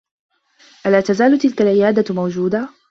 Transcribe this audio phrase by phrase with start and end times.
[0.85, 2.69] ألا تزال تلك العيادة موجودة؟